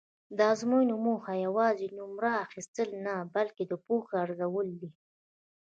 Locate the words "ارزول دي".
4.25-4.89